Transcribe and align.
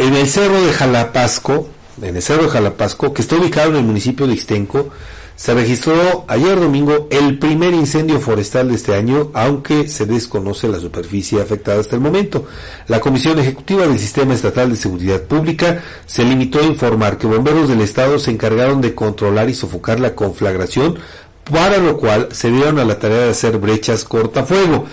en 0.00 0.14
el 0.14 0.26
cerro 0.26 0.62
de 0.62 0.72
Jalapasco, 0.72 1.68
en 2.00 2.16
el 2.16 2.22
cerro 2.22 2.44
de 2.44 2.48
Jalapasco, 2.48 3.12
que 3.12 3.20
está 3.20 3.36
ubicado 3.36 3.68
en 3.68 3.76
el 3.76 3.84
municipio 3.84 4.26
de 4.26 4.32
Ixtenco, 4.32 4.88
se 5.36 5.52
registró 5.52 6.24
ayer 6.26 6.58
domingo 6.58 7.06
el 7.10 7.38
primer 7.38 7.74
incendio 7.74 8.18
forestal 8.18 8.68
de 8.68 8.76
este 8.76 8.94
año, 8.94 9.30
aunque 9.34 9.88
se 9.88 10.06
desconoce 10.06 10.68
la 10.68 10.80
superficie 10.80 11.42
afectada 11.42 11.80
hasta 11.80 11.96
el 11.96 12.00
momento. 12.00 12.46
La 12.88 12.98
Comisión 12.98 13.38
Ejecutiva 13.40 13.86
del 13.86 13.98
Sistema 13.98 14.32
Estatal 14.32 14.70
de 14.70 14.76
Seguridad 14.76 15.20
Pública 15.20 15.82
se 16.06 16.24
limitó 16.24 16.60
a 16.60 16.64
informar 16.64 17.18
que 17.18 17.26
bomberos 17.26 17.68
del 17.68 17.82
Estado 17.82 18.18
se 18.18 18.30
encargaron 18.30 18.80
de 18.80 18.94
controlar 18.94 19.50
y 19.50 19.54
sofocar 19.54 20.00
la 20.00 20.14
conflagración, 20.14 20.98
para 21.44 21.76
lo 21.76 21.98
cual 21.98 22.28
se 22.32 22.50
dieron 22.50 22.78
a 22.78 22.86
la 22.86 22.98
tarea 22.98 23.24
de 23.24 23.30
hacer 23.30 23.58
brechas 23.58 24.04
cortafuego. 24.04 24.86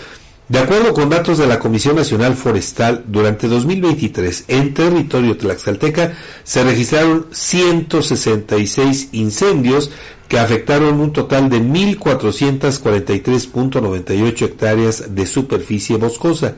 De 0.49 0.59
acuerdo 0.59 0.93
con 0.93 1.09
datos 1.09 1.39
de 1.39 1.45
la 1.45 1.59
Comisión 1.59 1.97
Nacional 1.97 2.33
Forestal, 2.33 3.03
durante 3.07 3.49
2023 3.49 4.45
en 4.47 4.73
territorio 4.73 5.35
tlaxcalteca 5.35 6.13
se 6.45 6.63
registraron 6.63 7.27
166 7.31 9.09
incendios 9.11 9.91
que 10.29 10.39
afectaron 10.39 11.01
un 11.01 11.11
total 11.11 11.49
de 11.49 11.59
1.443.98 11.59 14.41
hectáreas 14.43 15.13
de 15.13 15.25
superficie 15.25 15.97
boscosa. 15.97 16.55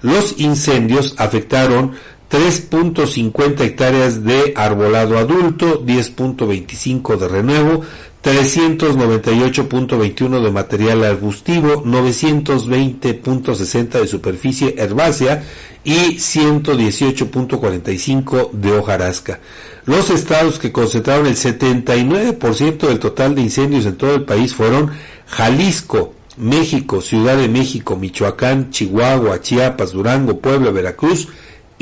Los 0.00 0.40
incendios 0.40 1.14
afectaron 1.16 1.92
3.50 2.32 3.60
hectáreas 3.60 4.24
de 4.24 4.54
arbolado 4.56 5.18
adulto, 5.18 5.84
10.25 5.84 7.18
de 7.18 7.28
renuevo, 7.28 7.82
398.21 8.24 10.42
de 10.42 10.50
material 10.50 11.04
arbustivo, 11.04 11.84
920.60 11.84 14.00
de 14.00 14.06
superficie 14.06 14.76
herbácea 14.78 15.44
y 15.84 16.16
118.45 16.16 18.52
de 18.52 18.78
hojarasca. 18.78 19.40
Los 19.84 20.08
estados 20.08 20.58
que 20.58 20.72
concentraron 20.72 21.26
el 21.26 21.36
79% 21.36 22.88
del 22.88 22.98
total 22.98 23.34
de 23.34 23.42
incendios 23.42 23.84
en 23.84 23.96
todo 23.96 24.14
el 24.14 24.24
país 24.24 24.54
fueron 24.54 24.90
Jalisco, 25.26 26.14
México, 26.38 27.02
Ciudad 27.02 27.36
de 27.36 27.50
México, 27.50 27.94
Michoacán, 27.94 28.70
Chihuahua, 28.70 29.42
Chiapas, 29.42 29.92
Durango, 29.92 30.38
Puebla, 30.38 30.70
Veracruz 30.70 31.28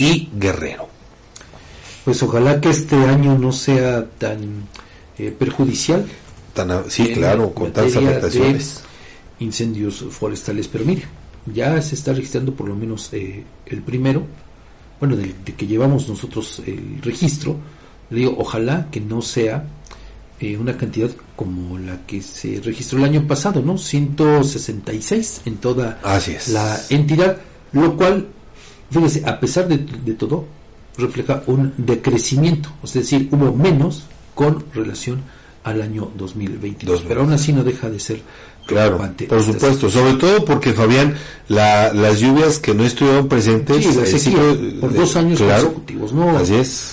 y 0.01 0.29
Guerrero. 0.35 0.89
Pues 2.05 2.23
ojalá 2.23 2.61
que 2.61 2.71
este 2.71 2.97
año 2.97 3.39
no 3.39 3.53
sea 3.53 4.05
tan 4.19 4.69
eh, 5.19 5.35
perjudicial 5.39 6.07
sí, 6.89 7.13
claro, 7.13 7.53
con 7.53 7.73
tantas 7.73 7.97
afectaciones. 7.97 8.83
incendios 9.39 10.05
forestales, 10.11 10.69
pero 10.69 10.85
mire, 10.85 11.03
ya 11.47 11.81
se 11.81 11.95
está 11.95 12.13
registrando 12.13 12.55
por 12.55 12.69
lo 12.69 12.77
menos 12.77 13.13
eh, 13.13 13.45
el 13.67 13.83
primero, 13.83 14.27
bueno, 14.99 15.17
de, 15.17 15.33
que 15.35 15.67
llevamos 15.67 16.09
nosotros 16.09 16.63
el 16.67 17.01
registro, 17.03 17.57
le 18.11 18.21
digo, 18.21 18.35
ojalá 18.39 18.89
que 18.91 19.01
no 19.01 19.23
sea 19.23 19.65
eh, 20.41 20.57
una 20.57 20.77
cantidad 20.77 21.11
como 21.37 21.79
la 21.79 22.05
que 22.07 22.21
se 22.21 22.61
registró 22.63 22.99
el 22.99 23.05
año 23.05 23.27
pasado, 23.27 23.63
¿no? 23.63 23.79
166 23.79 25.43
en 25.47 25.57
toda 25.57 25.99
la 26.49 26.81
entidad, 26.91 27.39
lo 27.73 27.97
cual, 27.97 28.29
fíjese, 28.91 29.23
a 29.27 29.39
pesar 29.39 29.69
de, 29.69 29.79
de 29.79 30.15
todo, 30.15 30.47
refleja 30.97 31.43
un 31.47 31.73
decrecimiento, 31.77 32.71
es 32.83 32.93
decir, 32.95 33.29
hubo 33.33 33.53
menos 33.53 34.05
con 34.35 34.65
relación 34.75 35.23
al 35.65 35.83
año 35.83 36.11
2022. 36.17 37.05
Pero 37.07 37.21
aún 37.21 37.33
así 37.33 37.53
no 37.53 37.63
deja 37.65 37.91
de 37.91 38.01
ser 38.01 38.23
Claro, 38.71 39.01
por 39.29 39.43
supuesto, 39.43 39.91
sobre 39.91 40.15
todo 40.15 40.45
porque 40.45 40.73
Fabián, 40.73 41.17
la, 41.49 41.93
las 41.93 42.21
lluvias 42.21 42.61
que 42.61 42.73
no 42.73 42.85
estuvieron 42.85 43.27
presentes, 43.27 43.85
sí, 43.85 44.37
por 44.81 44.95
dos 44.95 45.17
años 45.17 45.41
consecutivos, 45.41 46.13
¿no? 46.13 46.37
Así 46.39 46.55
es. 46.55 46.87